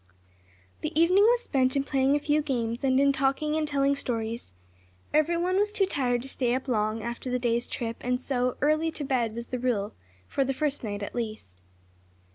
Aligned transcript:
The 0.81 0.99
evening 0.99 1.25
was 1.25 1.43
spent 1.43 1.75
in 1.75 1.83
playing 1.83 2.15
a 2.15 2.19
few 2.19 2.41
games, 2.41 2.83
and 2.83 2.99
in 2.99 3.13
talking 3.13 3.55
and 3.55 3.67
telling 3.67 3.95
stories. 3.95 4.53
Everyone 5.13 5.57
was 5.57 5.71
too 5.71 5.85
tired 5.85 6.23
to 6.23 6.27
stay 6.27 6.55
up 6.55 6.67
long, 6.67 7.03
after 7.03 7.29
the 7.29 7.37
day's 7.37 7.67
trip, 7.67 7.97
and 8.01 8.19
so 8.19 8.57
"early 8.61 8.89
to 8.93 9.03
bed" 9.03 9.35
was 9.35 9.49
the 9.49 9.59
rule, 9.59 9.93
for 10.27 10.43
the 10.43 10.55
first 10.55 10.83
night 10.83 11.03
at 11.03 11.13
least. 11.13 11.61